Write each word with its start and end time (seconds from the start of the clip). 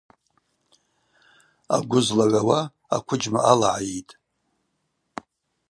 Агвы 1.75 1.99
злагӏвауа 2.07 2.59
аквыджьма 2.95 3.39
алагӏайитӏ. 3.51 4.13